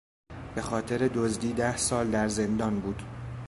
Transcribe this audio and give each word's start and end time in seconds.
به 0.55 0.61
خاطر 0.61 0.97
دزدی 0.97 1.53
ده 1.53 1.77
سال 1.77 2.11
در 2.11 2.27
زندان 2.27 2.79
بود. 2.79 3.03